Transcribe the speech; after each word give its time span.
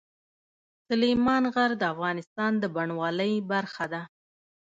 سلیمان 0.87 1.43
غر 1.53 1.71
د 1.77 1.83
افغانستان 1.93 2.51
د 2.59 2.63
بڼوالۍ 2.75 3.33
برخه 3.51 3.85
ده. 3.93 4.01